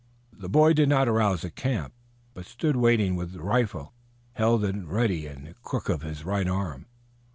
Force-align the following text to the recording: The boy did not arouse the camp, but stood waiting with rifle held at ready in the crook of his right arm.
The 0.33 0.49
boy 0.49 0.73
did 0.73 0.89
not 0.89 1.07
arouse 1.07 1.41
the 1.43 1.51
camp, 1.51 1.93
but 2.33 2.47
stood 2.47 2.75
waiting 2.75 3.15
with 3.15 3.35
rifle 3.35 3.93
held 4.33 4.63
at 4.65 4.75
ready 4.83 5.27
in 5.27 5.43
the 5.43 5.53
crook 5.61 5.89
of 5.89 6.01
his 6.01 6.25
right 6.25 6.47
arm. 6.47 6.87